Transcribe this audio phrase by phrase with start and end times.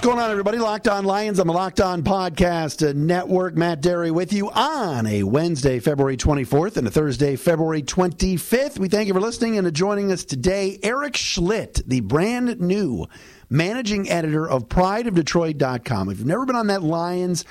[0.00, 0.56] What's going on, everybody?
[0.56, 3.54] Locked On Lions on the Locked On Podcast Network.
[3.54, 8.78] Matt Dery with you on a Wednesday, February 24th, and a Thursday, February 25th.
[8.78, 10.78] We thank you for listening and joining us today.
[10.82, 13.08] Eric Schlitt, the brand new
[13.50, 16.08] managing editor of prideofdetroit.com.
[16.08, 17.44] If you've never been on that Lions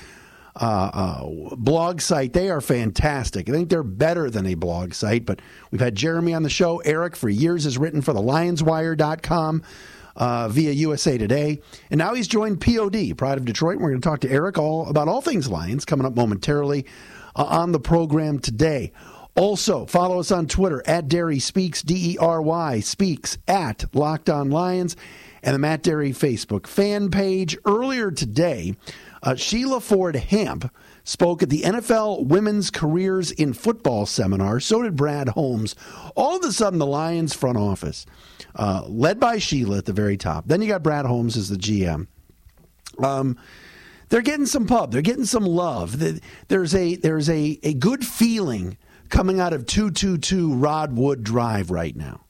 [0.55, 3.47] uh, uh, blog site, they are fantastic.
[3.47, 5.39] I think they're better than a blog site, but
[5.69, 6.79] we've had Jeremy on the show.
[6.79, 9.61] Eric, for years, has written for the lionswire.com
[10.15, 11.61] uh, via USA Today.
[11.89, 13.79] And now he's joined POD, Pride of Detroit.
[13.79, 16.85] We're going to talk to Eric all about all things Lions coming up momentarily
[17.35, 18.91] uh, on the program today.
[19.35, 24.29] Also, follow us on Twitter at Dery Speaks, D E R Y Speaks, at Locked
[24.29, 24.97] On Lions,
[25.41, 27.57] and the Matt Dery Facebook fan page.
[27.65, 28.75] Earlier today,
[29.23, 34.59] uh, Sheila Ford Hamp spoke at the NFL Women's Careers in Football seminar.
[34.59, 35.75] So did Brad Holmes.
[36.15, 38.05] All of a sudden, the Lions front office,
[38.55, 40.47] uh, led by Sheila at the very top.
[40.47, 42.07] Then you got Brad Holmes as the GM.
[42.99, 43.37] Um,
[44.09, 44.91] they're getting some pub.
[44.91, 45.99] They're getting some love.
[46.47, 48.77] There's a there's a, a good feeling
[49.09, 52.25] coming out of 222 Rodwood Drive right now.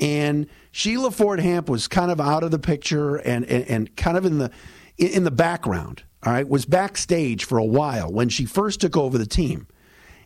[0.00, 4.16] And Sheila Ford Hamp was kind of out of the picture and, and, and kind
[4.16, 4.50] of in the
[4.96, 9.18] in the background all right, was backstage for a while when she first took over
[9.18, 9.66] the team.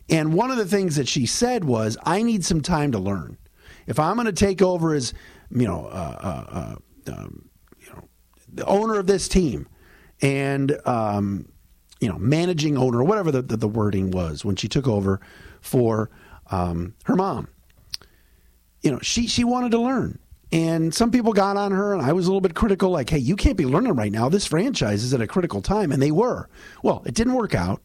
[0.09, 3.37] And one of the things that she said was, I need some time to learn.
[3.87, 5.13] If I'm going to take over as,
[5.51, 6.77] you know, uh, uh,
[7.09, 7.49] uh, um,
[7.79, 8.03] you know,
[8.51, 9.67] the owner of this team
[10.21, 11.47] and, um,
[11.99, 15.21] you know, managing owner, or whatever the, the, the, wording was when she took over
[15.61, 16.09] for
[16.51, 17.47] um, her mom,
[18.81, 20.19] you know, she, she wanted to learn.
[20.53, 23.17] And some people got on her, and I was a little bit critical, like, hey,
[23.17, 24.29] you can't be learning right now.
[24.29, 25.91] This franchise is at a critical time.
[25.91, 26.47] And they were.
[26.83, 27.81] Well, it didn't work out.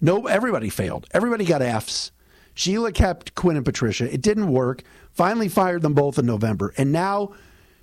[0.00, 1.06] No, everybody failed.
[1.10, 2.12] Everybody got F's.
[2.54, 4.10] Sheila kept Quinn and Patricia.
[4.10, 4.82] It didn't work.
[5.12, 6.72] Finally fired them both in November.
[6.78, 7.34] And now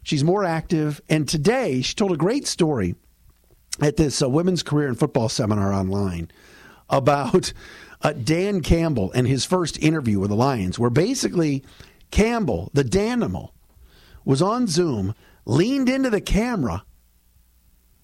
[0.01, 0.99] she's more active.
[1.07, 2.95] And today she told a great story
[3.81, 6.31] at this uh, women's career in football seminar online
[6.89, 7.53] about
[8.01, 11.63] uh, Dan Campbell and his first interview with the Lions, where basically
[12.09, 13.51] Campbell, the Danimal,
[14.25, 15.13] was on Zoom,
[15.45, 16.83] leaned into the camera,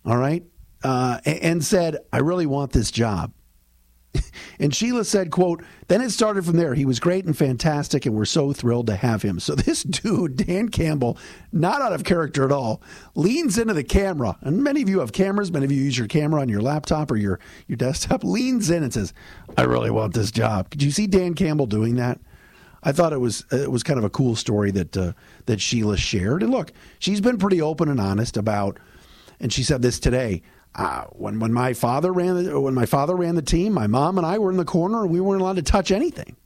[0.06, 0.44] all right,
[0.84, 3.34] uh, and said, I really want this job.
[4.60, 6.74] and Sheila said, quote, then it started from there.
[6.74, 9.40] He was great and fantastic, and we're so thrilled to have him.
[9.40, 11.18] So this dude, Dan Campbell,
[11.52, 12.82] not out of character at all,
[13.16, 14.38] leans into the camera.
[14.42, 17.12] And many of you have cameras, many of you use your camera on your laptop
[17.12, 19.14] or your, your desktop, leans in and says,
[19.58, 20.70] I really want this job.
[20.70, 22.20] Did you see Dan Campbell doing that?
[22.84, 25.14] I thought it was it was kind of a cool story that uh,
[25.46, 26.44] that Sheila shared.
[26.44, 28.80] And look, she's been pretty open and honest about.
[29.40, 30.42] And she said this today.
[30.76, 34.18] Uh, when when my father ran the, when my father ran the team, my mom
[34.18, 36.38] and I were in the corner and we weren't allowed to touch anything.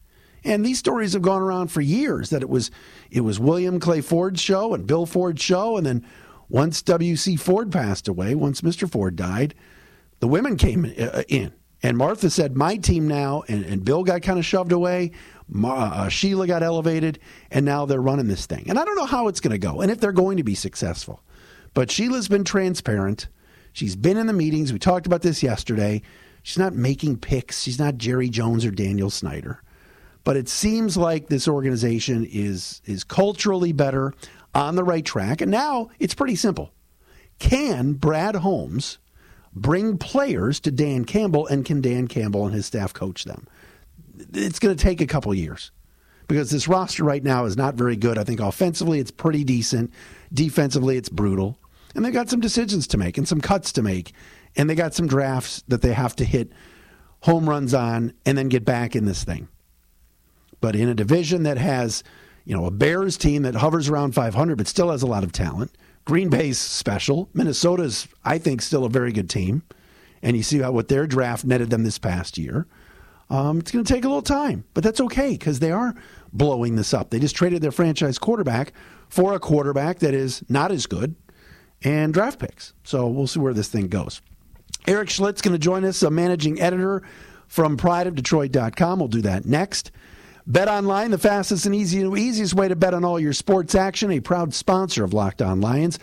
[0.46, 2.72] And these stories have gone around for years that it was
[3.12, 6.06] it was William Clay Ford's show and Bill Ford's show, and then
[6.50, 7.36] once W.C.
[7.36, 8.90] Ford passed away, once Mr.
[8.90, 9.56] Ford died,
[10.20, 11.54] the women came uh, in.
[11.82, 15.12] And Martha said, "My team now," and, and Bill got kind of shoved away.
[15.64, 17.20] Uh, Sheila got elevated,
[17.52, 18.66] and now they're running this thing.
[18.68, 20.56] And I don't know how it's going to go and if they're going to be
[20.56, 21.22] successful.
[21.74, 23.28] But Sheila's been transparent.
[23.72, 24.72] She's been in the meetings.
[24.72, 26.02] We talked about this yesterday.
[26.44, 27.62] She's not making picks.
[27.62, 29.62] She's not Jerry Jones or Daniel Snyder.
[30.24, 34.14] But it seems like this organization is is culturally better,
[34.56, 35.42] on the right track.
[35.42, 36.72] And now it's pretty simple.
[37.40, 39.00] Can Brad Holmes
[39.54, 43.48] bring players to Dan Campbell and can Dan Campbell and his staff coach them?
[44.34, 45.72] It's going to take a couple years
[46.28, 48.18] because this roster right now is not very good.
[48.18, 49.92] I think offensively it's pretty decent,
[50.34, 51.58] defensively it's brutal,
[51.96, 54.14] and they've got some decisions to make and some cuts to make,
[54.56, 56.52] and they got some drafts that they have to hit
[57.22, 59.48] home runs on and then get back in this thing.
[60.60, 62.04] But in a division that has,
[62.46, 65.32] you know, a Bears team that hovers around 500 but still has a lot of
[65.32, 65.72] talent,
[66.06, 69.64] Green Bay's special, Minnesota's I think still a very good team,
[70.22, 72.66] and you see how what their draft netted them this past year.
[73.34, 75.96] Um, it's going to take a little time, but that's okay because they are
[76.32, 77.10] blowing this up.
[77.10, 78.74] They just traded their franchise quarterback
[79.10, 81.16] for a quarterback that is not as good
[81.82, 82.76] and draft picks.
[82.84, 84.22] So we'll see where this thing goes.
[84.88, 87.02] Eric Schlitt's going to join us, a managing editor
[87.48, 89.00] from prideofdetroit.com.
[89.00, 89.92] We'll do that next.
[90.46, 94.12] Bet online, the fastest and easy, easiest way to bet on all your sports action,
[94.12, 95.98] a proud sponsor of Locked On Lions.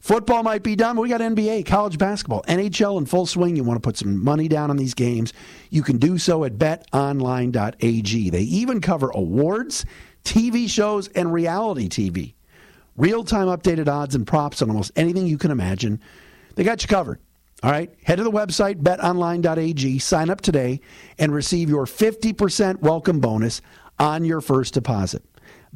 [0.00, 3.56] Football might be done, but we got NBA, college basketball, NHL in full swing.
[3.56, 5.32] You want to put some money down on these games,
[5.70, 8.30] you can do so at betonline.ag.
[8.30, 9.84] They even cover awards,
[10.24, 12.34] TV shows, and reality TV.
[12.96, 16.00] Real time updated odds and props on almost anything you can imagine.
[16.54, 17.20] They got you covered.
[17.62, 20.80] All right, head to the website betonline.ag, sign up today,
[21.18, 23.62] and receive your 50% welcome bonus
[23.98, 25.24] on your first deposit.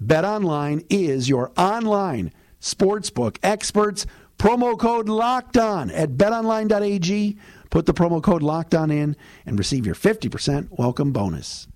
[0.03, 4.07] BetOnline is your online sportsbook experts.
[4.39, 7.39] Promo code locked on at betonline.ag.
[7.69, 9.17] Put the promo code locked on in
[9.47, 11.69] and receive your 50% welcome bonus.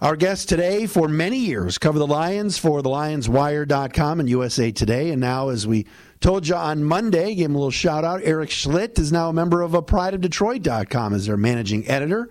[0.00, 5.10] Our guests today for many years cover the Lions for the LionsWire.com and USA Today.
[5.10, 5.88] And now, as we
[6.20, 8.20] told you on Monday, give him a little shout out.
[8.22, 12.28] Eric Schlitt is now a member of a PrideOfDetroit.com as their managing editor,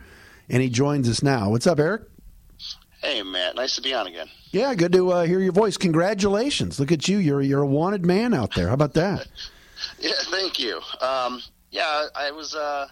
[0.47, 1.49] and he joins us now.
[1.49, 2.03] What's up, Eric?
[3.07, 3.56] Hey, Matt.
[3.56, 4.27] Nice to be on again.
[4.51, 5.77] Yeah, good to uh, hear your voice.
[5.77, 6.77] Congratulations.
[6.77, 7.19] Look at you.
[7.19, 8.68] You're, you're a wanted man out there.
[8.68, 9.27] How about that?
[10.00, 10.81] yeah, thank you.
[11.00, 12.54] Um, yeah, I was.
[12.54, 12.88] Uh,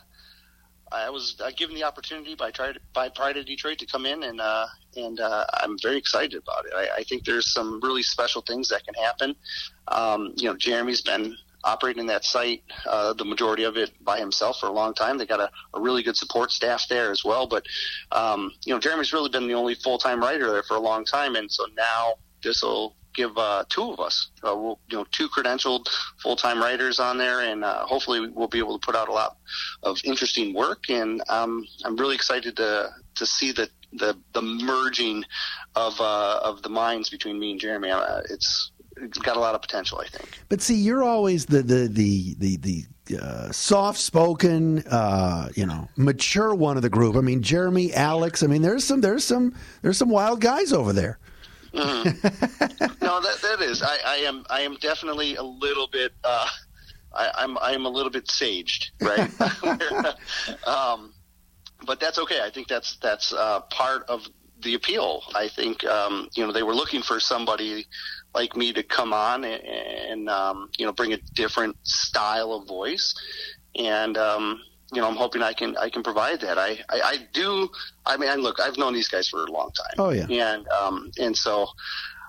[0.89, 4.23] I was uh, given the opportunity by Pride, by Pride of Detroit to come in,
[4.23, 6.71] and uh, and uh, I'm very excited about it.
[6.73, 9.35] I, I think there's some really special things that can happen.
[9.89, 11.35] Um, you know, Jeremy's been
[11.65, 15.17] operating that site, uh, the majority of it by himself for a long time.
[15.17, 17.47] They got a, a really good support staff there as well.
[17.47, 17.65] But,
[18.11, 21.05] um, you know, Jeremy's really been the only full time writer there for a long
[21.05, 21.35] time.
[21.35, 22.13] And so now
[22.43, 25.87] this will give uh, two of us, uh, we'll, you know, two credentialed
[26.21, 27.41] full time writers on there.
[27.41, 29.37] And uh, hopefully we'll be able to put out a lot
[29.83, 30.89] of interesting work.
[30.89, 35.23] And um, I'm really excited to, to see the, the, the merging
[35.75, 37.89] of, uh, of the minds between me and Jeremy.
[37.89, 40.39] Uh, it's, it's got a lot of potential, I think.
[40.49, 42.85] But see, you're always the the the the, the
[43.21, 47.15] uh, soft spoken, uh, you know, mature one of the group.
[47.15, 48.43] I mean, Jeremy, Alex.
[48.43, 51.19] I mean, there's some there's some there's some wild guys over there.
[51.73, 53.05] Mm-hmm.
[53.05, 53.83] no, that that is.
[53.83, 56.13] I, I am I am definitely a little bit.
[56.23, 56.47] Uh,
[57.13, 59.29] I, I'm I'm a little bit saged, right?
[60.67, 61.13] um,
[61.85, 62.41] but that's okay.
[62.43, 64.27] I think that's that's uh, part of
[64.65, 65.23] the appeal.
[65.33, 67.87] I think um, you know they were looking for somebody
[68.33, 72.67] like me to come on and, and um, you know bring a different style of
[72.67, 73.15] voice,
[73.79, 74.59] and um,
[74.91, 76.57] you know I'm hoping I can I can provide that.
[76.57, 77.69] I, I, I do.
[78.05, 79.95] I mean, look, I've known these guys for a long time.
[79.97, 81.67] Oh yeah, and um, and so.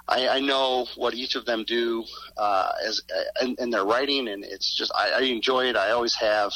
[0.09, 2.05] I, I know what each of them do
[2.37, 3.03] uh, as
[3.43, 5.75] in, in their writing, and it's just I, I enjoy it.
[5.75, 6.53] I always have,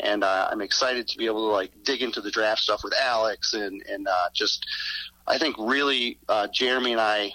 [0.00, 2.94] and uh, I'm excited to be able to like dig into the draft stuff with
[2.98, 4.64] Alex and and uh, just
[5.26, 7.32] I think really uh, Jeremy and I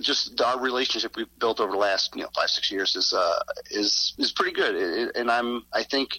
[0.00, 3.40] just our relationship we've built over the last you know five six years is uh,
[3.70, 6.18] is is pretty good, it, and I'm I think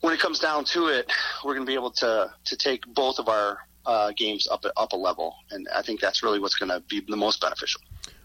[0.00, 1.10] when it comes down to it,
[1.44, 4.92] we're going to be able to to take both of our uh, games up up
[4.92, 7.80] a level, and I think that's really what's going to be the most beneficial.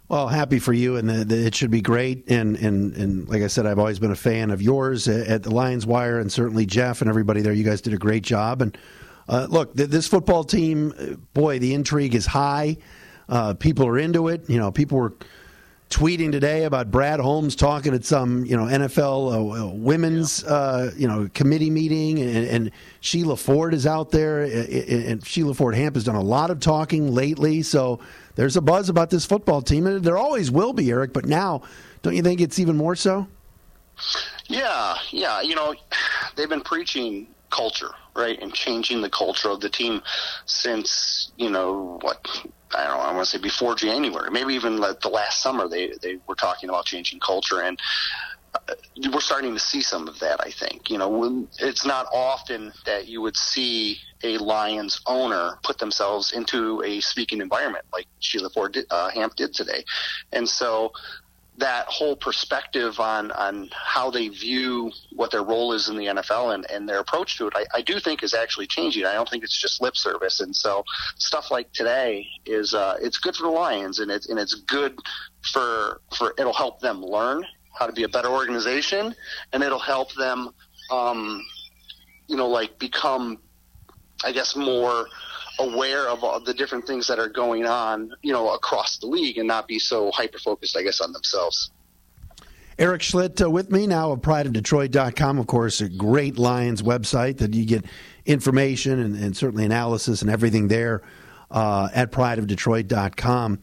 [0.08, 2.30] Well, happy for you, and the, the, it should be great.
[2.30, 5.50] And, and and like I said, I've always been a fan of yours at the
[5.50, 7.54] Lions Wire, and certainly Jeff and everybody there.
[7.54, 8.62] You guys did a great job.
[8.62, 8.78] And
[9.28, 12.78] uh, look, this football team, uh, boy, the intrigue is high.
[13.28, 14.50] Uh, people are into it.
[14.50, 15.14] You know, people were
[15.90, 20.92] tweeting today about Brad Holmes talking at some you know NFL uh, uh, women's uh,
[20.98, 25.96] you know committee meeting, and, and, Sheila Ford is out there, and Sheila Ford Hamp
[25.96, 27.62] has done a lot of talking lately.
[27.62, 28.00] So
[28.36, 31.14] there's a buzz about this football team, and there always will be, Eric.
[31.14, 31.62] But now,
[32.02, 33.28] don't you think it's even more so?
[34.48, 35.42] Yeah, yeah.
[35.42, 35.76] You know,
[36.36, 40.02] they've been preaching culture, right, and changing the culture of the team
[40.46, 42.20] since you know what
[42.74, 45.68] I don't know, I want to say before January, maybe even like the last summer,
[45.68, 47.80] they they were talking about changing culture, and
[48.54, 48.74] uh,
[49.12, 50.42] we're starting to see some of that.
[50.42, 55.78] I think you know, it's not often that you would see a Lions owner put
[55.78, 59.84] themselves into a speaking environment like Sheila Ford uh, Hamp did today,
[60.32, 60.92] and so
[61.58, 66.54] that whole perspective on on how they view what their role is in the NFL
[66.54, 69.06] and, and their approach to it, I, I do think is actually changing.
[69.06, 70.42] I don't think it's just lip service.
[70.42, 70.84] And so
[71.18, 74.98] stuff like today is uh, it's good for the Lions and it's and it's good
[75.54, 79.16] for for it'll help them learn how to be a better organization
[79.54, 80.50] and it'll help them
[80.92, 81.42] um,
[82.28, 83.40] you know like become
[84.24, 85.08] I guess more
[85.60, 89.38] aware of all the different things that are going on, you know, across the league
[89.38, 91.72] and not be so hyper focused, I guess, on themselves.
[92.78, 97.54] Eric Schlitt uh, with me now of prideofdetroit.com, of course, a great Lions website that
[97.54, 97.86] you get
[98.26, 101.02] information and, and certainly analysis and everything there
[101.52, 103.60] uh, at prideofdetroit.com.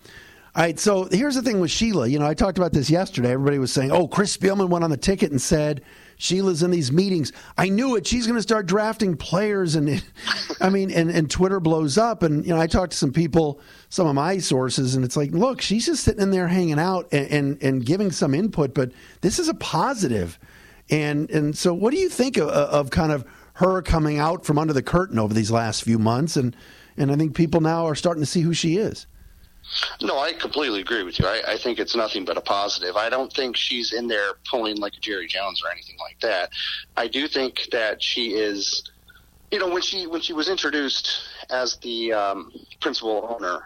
[0.54, 2.06] All right, so here's the thing with Sheila.
[2.06, 3.32] You know, I talked about this yesterday.
[3.32, 5.82] Everybody was saying, "Oh, Chris Spielman went on the ticket and said
[6.16, 7.32] Sheila's in these meetings.
[7.56, 8.06] I knew it.
[8.06, 10.02] She's going to start drafting players." And
[10.60, 12.22] I mean, and, and Twitter blows up.
[12.22, 15.30] And you know, I talked to some people, some of my sources, and it's like,
[15.32, 18.74] look, she's just sitting in there hanging out and and, and giving some input.
[18.74, 20.38] But this is a positive.
[20.90, 24.58] And and so, what do you think of, of kind of her coming out from
[24.58, 26.36] under the curtain over these last few months?
[26.36, 26.56] And
[26.96, 29.06] and I think people now are starting to see who she is.
[30.00, 31.26] No, I completely agree with you.
[31.26, 32.96] I, I think it's nothing but a positive.
[32.96, 36.50] I don't think she's in there pulling like a Jerry Jones or anything like that.
[36.96, 38.82] I do think that she is,
[39.50, 43.62] you know, when she when she was introduced as the um, principal owner,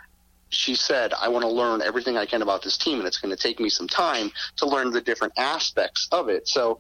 [0.51, 3.35] she said, "I want to learn everything I can about this team, and it's going
[3.35, 6.79] to take me some time to learn the different aspects of it." So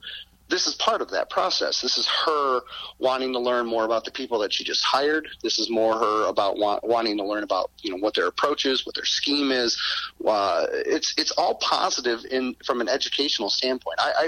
[0.49, 1.81] this is part of that process.
[1.81, 2.61] This is her
[2.99, 5.29] wanting to learn more about the people that she just hired.
[5.43, 8.87] This is more her about wanting to learn about you know what their approach is,
[8.87, 9.77] what their scheme is.
[10.25, 13.99] Uh, it's it's all positive in from an educational standpoint.
[13.99, 14.25] I, I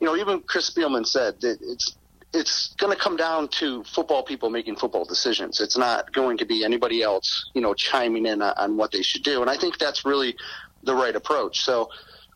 [0.00, 1.96] you know even Chris Spielman said that it's
[2.32, 5.60] it's going to come down to football people making football decisions.
[5.60, 9.02] It's not going to be anybody else, you know, chiming in on, on what they
[9.02, 9.40] should do.
[9.40, 10.36] And I think that's really
[10.84, 11.60] the right approach.
[11.60, 11.90] So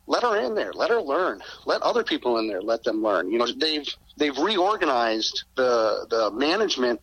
[0.07, 0.73] let her in there.
[0.73, 1.41] Let her learn.
[1.65, 2.61] Let other people in there.
[2.61, 3.31] Let them learn.
[3.31, 7.01] You know, they've they've reorganized the the management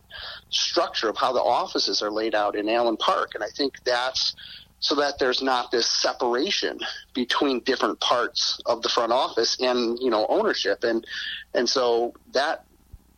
[0.50, 4.34] structure of how the offices are laid out in Allen Park, and I think that's
[4.78, 6.78] so that there's not this separation
[7.14, 11.04] between different parts of the front office and you know ownership, and
[11.54, 12.64] and so that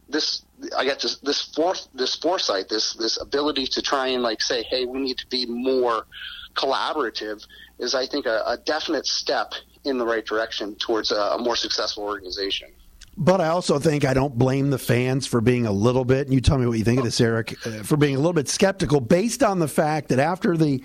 [0.09, 0.45] this
[0.77, 1.55] I got this this
[1.95, 5.47] this foresight, this this ability to try and like say, hey, we need to be
[5.47, 6.07] more
[6.55, 7.45] collaborative
[7.79, 9.53] is I think a, a definite step
[9.85, 12.69] in the right direction towards a, a more successful organization.
[13.17, 16.35] But I also think I don't blame the fans for being a little bit, and
[16.35, 18.49] you tell me what you think of this, Eric, uh, for being a little bit
[18.49, 20.83] skeptical based on the fact that after the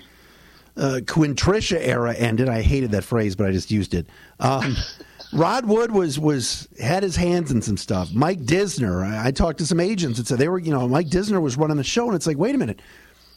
[0.76, 4.06] uh, Quintricia era ended, I hated that phrase, but I just used it.
[4.38, 4.76] Um,
[5.32, 8.12] Rod Wood was was had his hands in some stuff.
[8.12, 11.08] Mike Disner, I, I talked to some agents and said they were, you know, Mike
[11.08, 12.80] Disner was running the show, and it's like, wait a minute,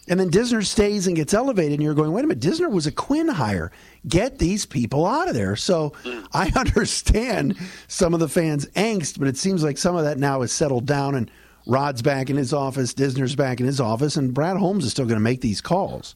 [0.08, 2.88] and then Disner stays and gets elevated, and you're going, wait a minute, Disner was
[2.88, 3.72] a Quinn hire.
[4.08, 5.56] Get these people out of there.
[5.56, 6.28] So mm.
[6.34, 7.58] I understand
[7.88, 10.86] some of the fans' angst, but it seems like some of that now has settled
[10.86, 11.32] down, and
[11.66, 15.06] Rod's back in his office, Disner's back in his office, and Brad Holmes is still
[15.06, 16.16] going to make these calls.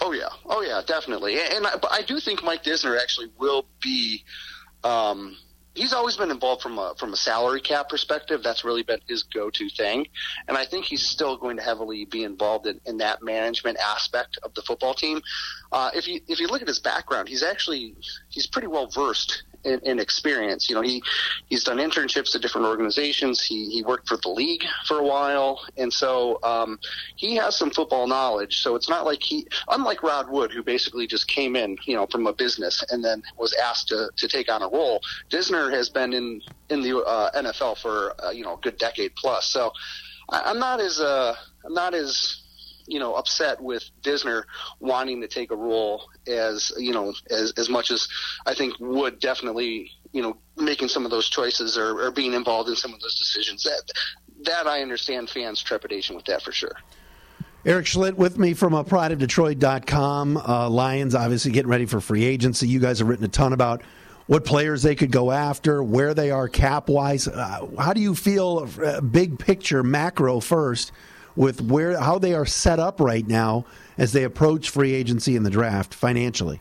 [0.00, 1.38] Oh yeah, oh yeah, definitely.
[1.40, 4.24] And I, I do think Mike Disner actually will be
[4.84, 5.36] um,
[5.76, 8.42] he's always been involved from a from a salary cap perspective.
[8.42, 10.06] That's really been his go to thing,
[10.48, 14.38] and I think he's still going to heavily be involved in, in that management aspect
[14.42, 15.20] of the football team.
[15.70, 17.94] Uh, if you if you look at his background, he's actually
[18.30, 20.68] he's pretty well versed in, in, experience.
[20.68, 21.02] You know, he
[21.48, 23.42] he's done internships at different organizations.
[23.42, 26.78] He he worked for the league for a while, and so um,
[27.16, 28.62] he has some football knowledge.
[28.62, 32.06] So it's not like he, unlike Rod Wood, who basically just came in, you know,
[32.06, 35.00] from a business and then was asked to to take on a role.
[35.30, 39.14] Disner has been in in the uh, NFL for uh, you know a good decade
[39.16, 39.46] plus.
[39.46, 39.72] So
[40.30, 42.42] I, I'm not as uh, I'm not as
[42.86, 44.44] you know upset with Disner
[44.80, 48.08] wanting to take a role as you know as as much as
[48.46, 52.68] I think would definitely you know making some of those choices or, or being involved
[52.68, 53.82] in some of those decisions that
[54.44, 56.76] that I understand fans trepidation with that for sure.
[57.64, 60.36] Eric Schlitt with me from uh, prideofdetroit.com.
[60.36, 62.68] Uh, Lions obviously getting ready for free agency.
[62.68, 63.82] You guys have written a ton about
[64.26, 67.26] what players they could go after, where they are cap wise.
[67.26, 70.92] Uh, how do you feel, uh, big picture, macro first,
[71.34, 73.64] with where how they are set up right now
[73.98, 76.60] as they approach free agency and the draft financially?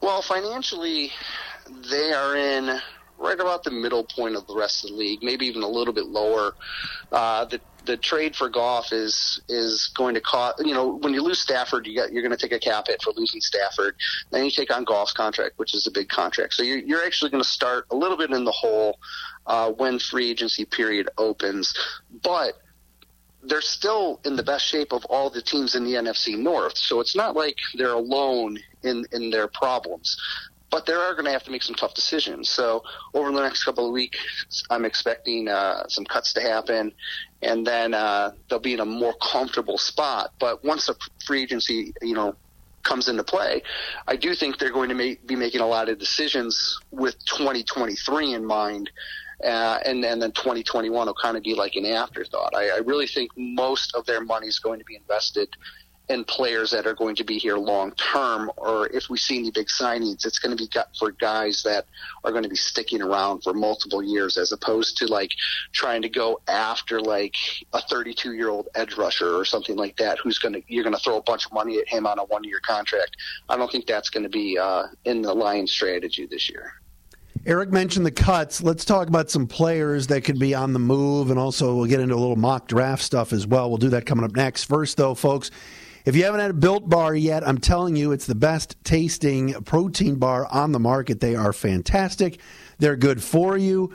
[0.00, 1.12] Well, financially,
[1.90, 2.80] they are in
[3.18, 5.92] right about the middle point of the rest of the league, maybe even a little
[5.92, 6.54] bit lower.
[7.12, 10.64] Uh, the the trade for Goff is is going to cost.
[10.64, 13.02] You know, when you lose Stafford, you got you're going to take a cap hit
[13.02, 13.96] for losing Stafford.
[14.30, 16.54] Then you take on Goff's contract, which is a big contract.
[16.54, 18.98] So you're you're actually going to start a little bit in the hole
[19.46, 21.74] uh, when free agency period opens,
[22.22, 22.54] but
[23.42, 26.76] they're still in the best shape of all the teams in the NFC North.
[26.76, 30.16] So it's not like they're alone in, in their problems.
[30.70, 32.48] But they are going to have to make some tough decisions.
[32.48, 36.92] So over the next couple of weeks, I'm expecting uh, some cuts to happen,
[37.42, 40.32] and then uh, they'll be in a more comfortable spot.
[40.38, 40.94] But once the
[41.26, 42.36] free agency, you know,
[42.82, 43.62] comes into play,
[44.06, 48.34] I do think they're going to make, be making a lot of decisions with 2023
[48.34, 48.90] in mind
[49.44, 52.54] uh, and, and then 2021 will kind of be like an afterthought.
[52.54, 55.48] I, I really think most of their money is going to be invested
[56.10, 59.50] and players that are going to be here long term, or if we see any
[59.50, 61.86] big signings, it's going to be for guys that
[62.24, 65.32] are going to be sticking around for multiple years, as opposed to like
[65.72, 67.34] trying to go after like
[67.72, 70.94] a 32 year old edge rusher or something like that, who's going to you're going
[70.94, 73.16] to throw a bunch of money at him on a one year contract.
[73.48, 76.72] I don't think that's going to be uh, in the Lions strategy this year.
[77.46, 78.62] Eric mentioned the cuts.
[78.62, 82.00] Let's talk about some players that could be on the move, and also we'll get
[82.00, 83.70] into a little mock draft stuff as well.
[83.70, 84.64] We'll do that coming up next.
[84.64, 85.50] First, though, folks,
[86.10, 89.52] if you haven't had a Built Bar yet, I'm telling you, it's the best tasting
[89.62, 91.20] protein bar on the market.
[91.20, 92.40] They are fantastic.
[92.80, 93.94] They're good for you.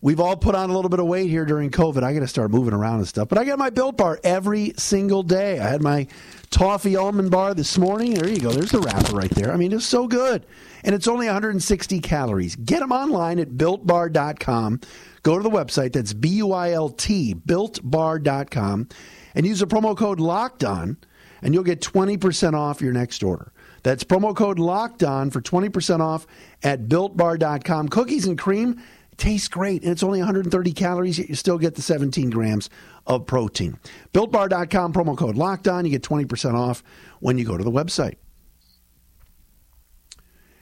[0.00, 2.02] We've all put on a little bit of weight here during COVID.
[2.02, 3.28] I got to start moving around and stuff.
[3.28, 5.60] But I got my Built Bar every single day.
[5.60, 6.08] I had my
[6.50, 8.14] toffee almond bar this morning.
[8.14, 8.50] There you go.
[8.50, 9.52] There's the wrapper right there.
[9.52, 10.44] I mean, it's so good.
[10.82, 12.56] And it's only 160 calories.
[12.56, 14.80] Get them online at builtbar.com.
[15.22, 15.92] Go to the website.
[15.92, 18.88] That's B U I L T, builtbar.com.
[19.36, 20.96] And use the promo code locked on,
[21.42, 23.52] and you'll get 20% off your next order.
[23.82, 26.26] That's promo code locked on for 20% off
[26.62, 27.88] at builtbar.com.
[27.88, 28.80] Cookies and cream
[29.16, 32.70] tastes great, and it's only 130 calories, yet you still get the 17 grams
[33.06, 33.78] of protein.
[34.12, 35.84] BuiltBar.com, promo code locked on.
[35.84, 36.82] You get 20% off
[37.20, 38.16] when you go to the website.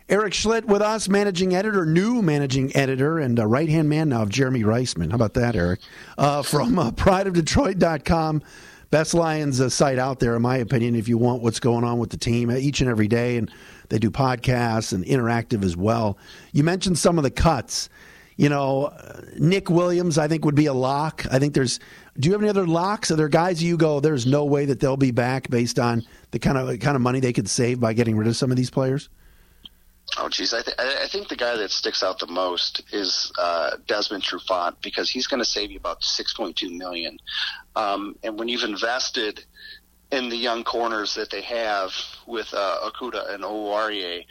[0.09, 4.29] Eric Schlitt with us, managing editor, new managing editor, and right hand man now of
[4.29, 5.11] Jeremy Reisman.
[5.11, 5.81] How about that, Eric?
[6.19, 8.43] Uh, from uh, prideofdetroit.com.
[8.91, 11.99] Best Lions uh, site out there, in my opinion, if you want what's going on
[11.99, 13.37] with the team uh, each and every day.
[13.37, 13.51] And
[13.89, 16.19] they do podcasts and interactive as well.
[16.53, 17.89] You mentioned some of the cuts.
[18.37, 18.93] You know,
[19.39, 21.27] Nick Williams, I think, would be a lock.
[21.31, 21.79] I think there's.
[22.19, 23.11] Do you have any other locks?
[23.11, 24.01] Are there guys you go?
[24.01, 27.21] There's no way that they'll be back based on the kind of kind of money
[27.21, 29.09] they could save by getting rid of some of these players.
[30.19, 33.77] Oh, geez, I, th- I think the guy that sticks out the most is uh,
[33.87, 37.19] Desmond Trufant because he's going to save you about six point two million.
[37.77, 39.45] Um, and when you've invested
[40.11, 41.93] in the young corners that they have
[42.27, 44.25] with uh, Okudah and Oruwariye,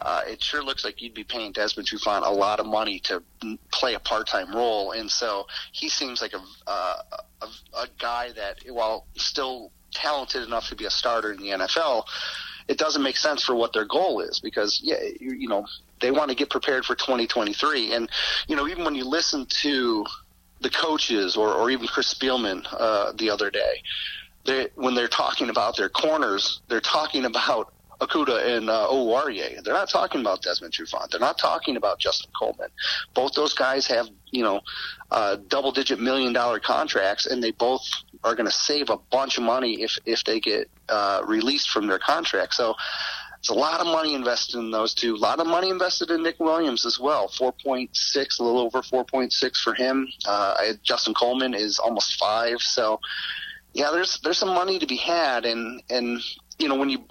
[0.00, 3.22] uh, it sure looks like you'd be paying Desmond Trufant a lot of money to
[3.72, 6.96] play a part-time role, and so he seems like a, uh,
[7.42, 12.04] a, a guy that, while still talented enough to be a starter in the NFL,
[12.68, 15.66] it doesn't make sense for what their goal is because yeah, you, you know
[16.00, 18.08] they want to get prepared for 2023, and
[18.48, 20.04] you know even when you listen to
[20.60, 23.82] the coaches or, or even Chris Spielman uh, the other day,
[24.46, 29.62] they when they're talking about their corners, they're talking about Okudah and uh, Oruwariye.
[29.62, 31.10] They're not talking about Desmond Trufant.
[31.10, 32.68] They're not talking about Justin Coleman.
[33.14, 34.60] Both those guys have, you know,
[35.10, 37.82] uh, double-digit million-dollar contracts, and they both
[38.24, 41.86] are going to save a bunch of money if if they get uh, released from
[41.86, 42.54] their contract.
[42.54, 42.74] So
[43.38, 45.14] it's a lot of money invested in those two.
[45.14, 47.28] A lot of money invested in Nick Williams as well.
[47.28, 50.08] Four point six, a little over four point six for him.
[50.26, 52.60] Uh, Justin Coleman is almost five.
[52.60, 53.00] So
[53.74, 56.20] yeah, there's there's some money to be had, and and
[56.58, 57.04] you know when you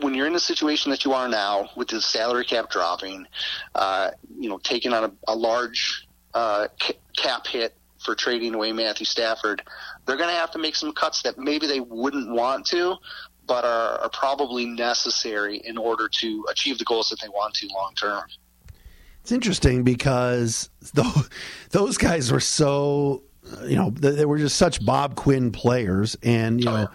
[0.00, 3.26] when you're in the situation that you are now with the salary cap dropping,
[3.74, 6.68] uh, you know, taking on a, a large uh,
[7.16, 9.62] cap hit for trading away Matthew Stafford,
[10.06, 12.96] they're going to have to make some cuts that maybe they wouldn't want to,
[13.46, 17.68] but are, are probably necessary in order to achieve the goals that they want to
[17.68, 18.22] long term.
[19.22, 20.68] It's interesting because
[21.70, 23.22] those guys were so,
[23.64, 26.80] you know, they were just such Bob Quinn players, and you oh, know.
[26.80, 26.86] Yeah.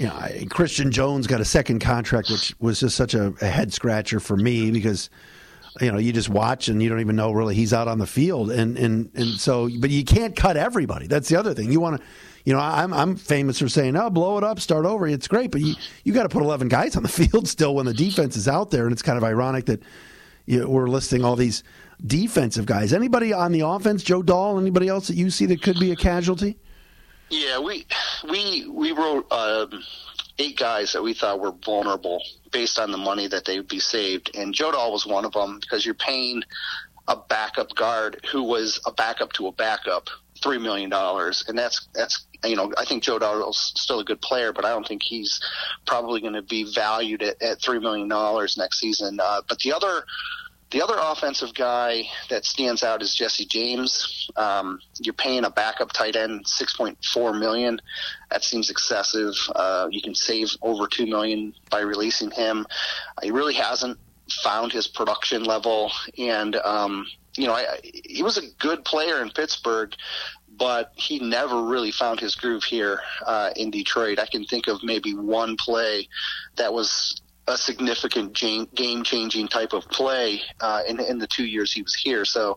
[0.00, 3.70] You know, Christian Jones got a second contract, which was just such a, a head
[3.70, 5.10] scratcher for me because
[5.78, 8.06] you know you just watch and you don't even know really he's out on the
[8.06, 8.50] field.
[8.50, 11.06] And and and so but you can't cut everybody.
[11.06, 11.70] That's the other thing.
[11.70, 12.06] You want to
[12.46, 15.06] you know i'm i'm famous for saying oh blow it up start over.
[15.06, 17.84] It's great but you you got to put 11 guys on the field still when
[17.84, 18.84] the defense is out there.
[18.84, 19.82] And it's kind of ironic that
[20.46, 21.62] you know, we're listing all these
[22.06, 22.94] defensive guys.
[22.94, 25.96] Anybody on the offense joe dahl anybody else that you see that could be a
[25.96, 26.56] casualty
[27.30, 27.86] yeah we
[28.28, 29.82] we we wrote um
[30.38, 33.78] eight guys that we thought were vulnerable based on the money that they would be
[33.78, 36.42] saved, and Joe Dahl was one of them because you're paying
[37.06, 40.08] a backup guard who was a backup to a backup
[40.42, 44.22] three million dollars, and that's that's you know I think Joe Dahl's still a good
[44.22, 45.40] player, but I don't think he's
[45.86, 49.18] probably going to be valued at, at three million dollars next season.
[49.22, 50.04] Uh, but the other
[50.70, 54.30] the other offensive guy that stands out is Jesse James.
[54.36, 57.80] Um, you're paying a backup tight end six point four million.
[58.30, 59.34] That seems excessive.
[59.54, 62.66] Uh, you can save over two million by releasing him.
[63.22, 63.98] He really hasn't
[64.44, 67.06] found his production level, and um,
[67.36, 69.92] you know I, he was a good player in Pittsburgh,
[70.56, 74.20] but he never really found his groove here uh, in Detroit.
[74.20, 76.08] I can think of maybe one play
[76.56, 81.72] that was a significant game changing type of play uh, in, in the two years
[81.72, 82.24] he was here.
[82.24, 82.56] So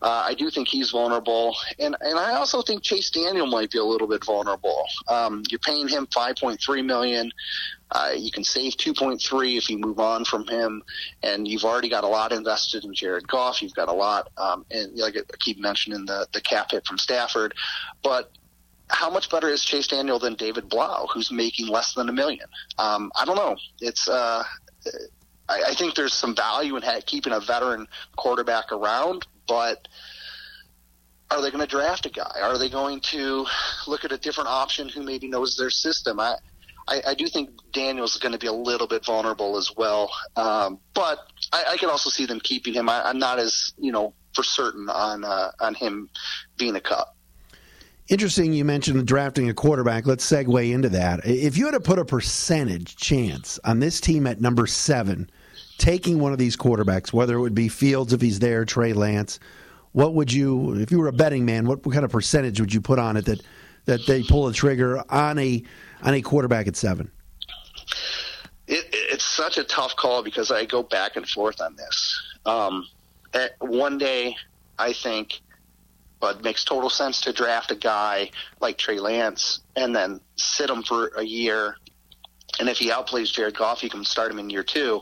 [0.00, 3.78] Uh, I do think he's vulnerable, and and I also think Chase Daniel might be
[3.78, 4.86] a little bit vulnerable.
[5.08, 7.32] Um, you're paying him 5.3 million.
[7.90, 10.84] Uh, you can save 2.3 if you move on from him,
[11.24, 13.60] and you've already got a lot invested in Jared Goff.
[13.60, 16.98] You've got a lot, um, and like I keep mentioning the the cap hit from
[16.98, 17.54] Stafford,
[18.04, 18.30] but
[18.90, 22.46] how much better is Chase Daniel than David Blough, who's making less than a million?
[22.78, 23.56] Um, I don't know.
[23.80, 24.42] It's uh,
[25.48, 29.88] I, I think there's some value in keeping a veteran quarterback around, but
[31.30, 32.40] are they going to draft a guy?
[32.40, 33.46] Are they going to
[33.86, 36.18] look at a different option who maybe knows their system?
[36.18, 36.36] I,
[36.88, 40.80] I, I do think Daniel's going to be a little bit vulnerable as well, um,
[40.94, 41.18] but
[41.52, 42.88] I, I can also see them keeping him.
[42.88, 46.08] I, I'm not as you know for certain on uh, on him
[46.56, 47.08] being a cut.
[48.08, 50.06] Interesting, you mentioned drafting a quarterback.
[50.06, 51.20] Let's segue into that.
[51.26, 55.28] If you had to put a percentage chance on this team at number seven
[55.76, 59.38] taking one of these quarterbacks, whether it would be Fields if he's there, Trey Lance,
[59.92, 62.80] what would you, if you were a betting man, what, kind of percentage would you
[62.80, 63.42] put on it that
[63.84, 65.62] that they pull the trigger on a
[66.02, 67.10] on a quarterback at seven?
[68.66, 72.22] It, it's such a tough call because I go back and forth on this.
[72.44, 72.86] Um,
[73.60, 74.36] one day,
[74.78, 75.40] I think
[76.20, 80.82] but makes total sense to draft a guy like Trey Lance and then sit him
[80.82, 81.76] for a year
[82.58, 85.00] and if he outplays Jared Goff, you can start him in year two.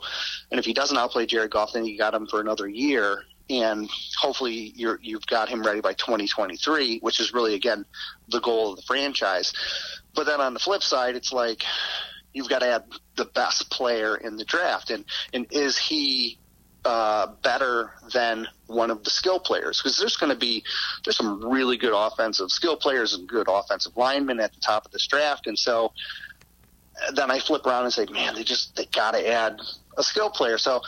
[0.51, 3.25] And if he doesn't outplay Jared Goff, then you got him for another year.
[3.49, 7.87] And hopefully you're, you've got him ready by 2023, which is really, again,
[8.29, 9.53] the goal of the franchise.
[10.15, 11.65] But then on the flip side, it's like
[12.35, 14.91] you've got to add the best player in the draft.
[14.91, 16.39] And, and is he
[16.87, 20.63] uh, better than one of the skill players because there's going to be
[21.05, 24.93] there's some really good offensive skill players and good offensive linemen at the top of
[24.93, 25.93] this draft, and so
[27.15, 29.61] then I flip around and say, man, they just they got to add
[29.99, 30.59] a skill player.
[30.59, 30.81] So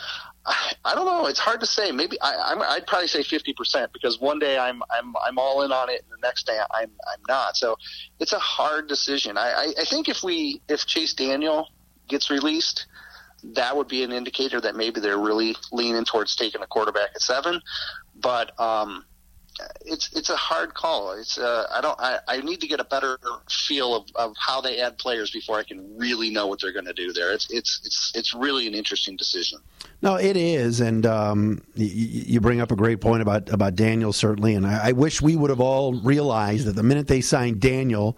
[0.45, 1.27] I, I don't know.
[1.27, 1.91] It's hard to say.
[1.91, 5.63] Maybe I, I'm, I'd probably say fifty percent because one day I'm I'm I'm all
[5.63, 7.57] in on it, and the next day I'm I'm not.
[7.57, 7.77] So
[8.19, 9.37] it's a hard decision.
[9.37, 11.67] I, I, I think if we if Chase Daniel
[12.07, 12.87] gets released,
[13.43, 17.21] that would be an indicator that maybe they're really leaning towards taking a quarterback at
[17.21, 17.61] seven.
[18.15, 19.05] But um,
[19.85, 21.13] it's it's a hard call.
[21.13, 23.17] It's uh, I don't I, I need to get a better
[23.49, 26.85] feel of, of how they add players before I can really know what they're going
[26.85, 27.31] to do there.
[27.31, 29.59] It's it's it's it's really an interesting decision.
[30.01, 34.13] No, it is, and um, you, you bring up a great point about about Daniel
[34.13, 37.59] certainly, and I, I wish we would have all realized that the minute they signed
[37.59, 38.17] Daniel,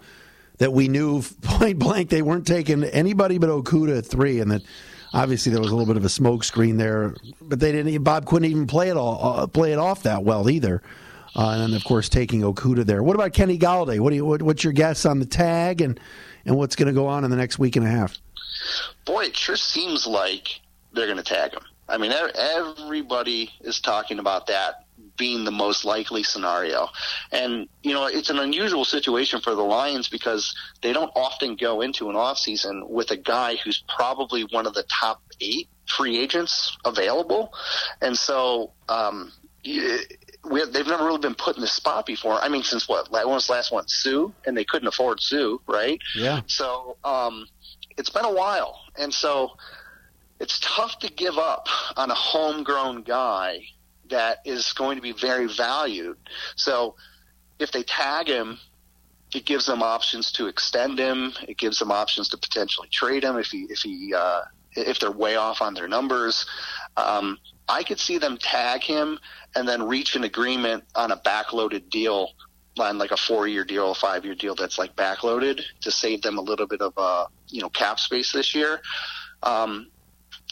[0.58, 4.62] that we knew point blank they weren't taking anybody but Okudah at three, and that
[5.14, 8.02] obviously there was a little bit of a smoke screen there, but they didn't.
[8.02, 10.82] Bob couldn't even play it all uh, play it off that well either.
[11.34, 13.02] Uh, and then, of course, taking Okudah there.
[13.02, 13.98] What about Kenny Golladay?
[14.00, 15.98] What do you, what, what's your guess on the tag and,
[16.44, 18.18] and what's going to go on in the next week and a half?
[19.06, 20.60] Boy, it sure seems like
[20.92, 21.62] they're going to tag him.
[21.88, 24.84] I mean, everybody is talking about that
[25.16, 26.88] being the most likely scenario.
[27.30, 31.80] And, you know, it's an unusual situation for the Lions because they don't often go
[31.80, 36.76] into an offseason with a guy who's probably one of the top eight free agents
[36.84, 37.52] available.
[38.00, 39.32] And so, um,
[39.64, 42.34] we have, they've never really been put in this spot before.
[42.34, 43.10] I mean, since what?
[43.10, 43.86] When was the last one?
[43.86, 46.00] Suh, and they couldn't afford Suh, right?
[46.16, 46.40] Yeah.
[46.46, 47.46] So um,
[47.96, 49.52] it's been a while, and so
[50.40, 53.60] it's tough to give up on a homegrown guy
[54.10, 56.16] that is going to be very valued.
[56.56, 56.96] So
[57.58, 58.58] if they tag him,
[59.34, 61.32] it gives them options to extend him.
[61.48, 65.10] It gives them options to potentially trade him if he if he uh, if they're
[65.10, 66.46] way off on their numbers.
[66.96, 67.38] Um,
[67.68, 69.18] I could see them tag him
[69.54, 72.28] and then reach an agreement on a backloaded deal
[72.78, 76.22] on like a four year deal, a five year deal that's like backloaded to save
[76.22, 78.80] them a little bit of uh you know cap space this year.
[79.42, 79.88] Um,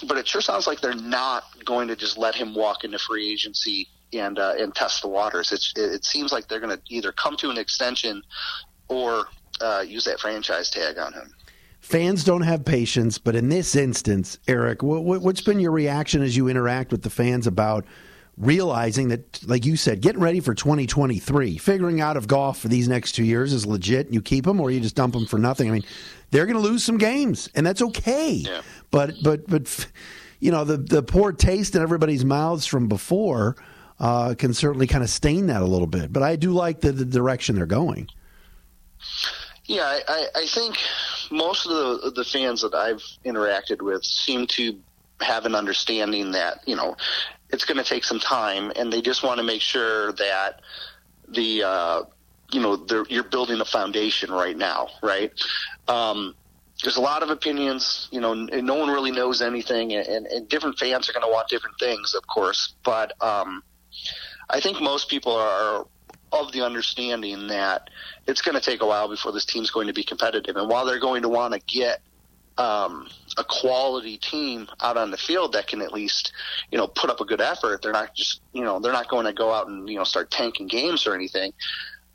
[0.06, 3.30] but it sure sounds like they're not going to just let him walk into free
[3.30, 5.52] agency and uh, and test the waters.
[5.52, 8.22] It's, it, it seems like they're going to either come to an extension
[8.88, 9.28] or
[9.60, 11.32] uh, use that franchise tag on him
[11.80, 16.36] fans don't have patience, but in this instance, Eric, what, has been your reaction as
[16.36, 17.84] you interact with the fans about
[18.36, 22.88] realizing that, like you said, getting ready for 2023, figuring out if Goff for these
[22.88, 25.38] next two years is legit, and you keep him or you just dump him for
[25.38, 25.68] nothing.
[25.68, 25.84] I mean,
[26.30, 28.32] they're going to lose some games, and that's okay.
[28.32, 28.62] Yeah.
[28.90, 29.86] But but but
[30.40, 33.56] you know the the poor taste in everybody's mouths from before
[33.98, 36.12] uh, can certainly kind of stain that a little bit.
[36.12, 38.08] But I do like the, the direction they're going.
[39.66, 40.76] Yeah, I, I think
[41.30, 44.78] most of the the fans that I've interacted with seem to
[45.20, 46.96] have an understanding that you know
[47.50, 50.62] it's going to take some time, and they just want to make sure that
[51.28, 52.02] the uh,
[52.50, 55.32] you know you're building a foundation right now, right?
[55.88, 56.34] Um,
[56.82, 60.78] there's a lot of opinions, you know, no one really knows anything, and, and different
[60.78, 62.74] fans are going to want different things, of course.
[62.84, 63.62] But um,
[64.48, 65.86] I think most people are
[66.32, 67.90] of the understanding that
[68.26, 70.56] it's going to take a while before this team's going to be competitive.
[70.56, 72.00] And while they're going to want to get
[72.56, 76.32] um, a quality team out on the field that can at least,
[76.70, 79.26] you know, put up a good effort, they're not just, you know, they're not going
[79.26, 81.52] to go out and, you know, start tanking games or anything.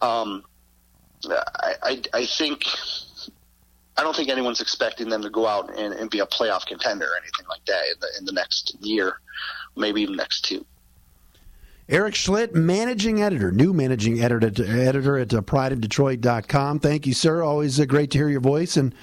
[0.01, 0.43] Um,
[1.29, 2.63] I, I, I think
[3.97, 7.05] I don't think anyone's expecting them to go out and, and be a playoff contender
[7.05, 9.21] or anything like that in the, in the next year,
[9.75, 10.65] maybe even next two.
[11.87, 16.79] Eric Schlitt, managing editor, new managing editor, editor at uh, prideofdetroit.com.
[16.79, 17.43] Thank you, sir.
[17.43, 18.93] Always uh, great to hear your voice, and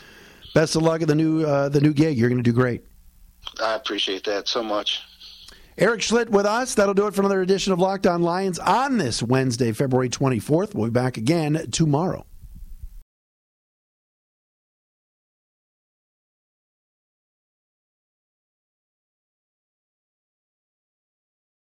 [0.52, 2.18] best of luck at the new uh, the new gig.
[2.18, 2.82] You're going to do great.
[3.62, 5.00] I appreciate that so much.
[5.78, 6.74] Eric Schlitt with us.
[6.74, 10.74] That'll do it for another edition of Locked On Lions on this Wednesday, February 24th.
[10.74, 12.26] We'll be back again tomorrow.